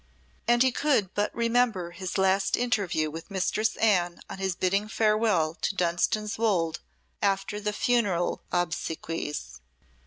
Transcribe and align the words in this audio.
And 0.47 0.63
he 0.63 0.71
could 0.71 1.13
but 1.13 1.29
remember 1.35 1.91
his 1.91 2.17
last 2.17 2.57
interview 2.57 3.11
with 3.11 3.29
Mistress 3.29 3.75
Anne 3.75 4.19
on 4.31 4.39
his 4.39 4.55
bidding 4.55 4.87
farewell 4.87 5.53
to 5.53 5.75
Dunstan's 5.75 6.39
Wolde 6.39 6.79
after 7.21 7.59
the 7.61 7.71
funeral 7.71 8.41
obsequies. 8.51 9.61